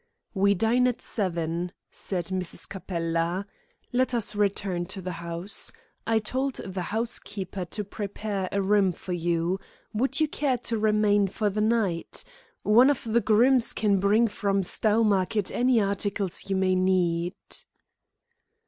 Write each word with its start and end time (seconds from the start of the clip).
"We 0.33 0.55
dine 0.55 0.87
at 0.87 0.99
seven," 0.99 1.73
said 1.91 2.25
Mrs. 2.29 2.67
Capella. 2.67 3.45
"Let 3.93 4.15
us 4.15 4.35
return 4.35 4.87
to 4.87 4.99
the 4.99 5.11
house. 5.21 5.71
I 6.07 6.17
told 6.17 6.55
the 6.55 6.81
housekeeper 6.89 7.65
to 7.65 7.83
prepare 7.83 8.49
a 8.51 8.63
room 8.63 8.93
for 8.93 9.13
you. 9.13 9.59
Would 9.93 10.19
you 10.19 10.27
care 10.27 10.57
to 10.57 10.79
remain 10.79 11.27
for 11.27 11.51
the 11.51 11.61
night? 11.61 12.23
One 12.63 12.89
of 12.89 13.03
the 13.03 13.21
grooms 13.21 13.73
can 13.73 13.99
bring 13.99 14.27
from 14.27 14.63
Stowmarket 14.63 15.51
any 15.51 15.79
articles 15.79 16.49
you 16.49 16.55
may 16.55 16.73
need." 16.73 17.35